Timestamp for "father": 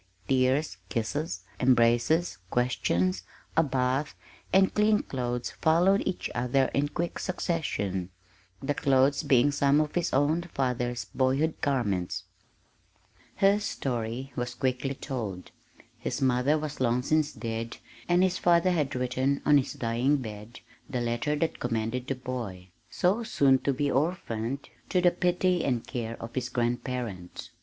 18.39-18.71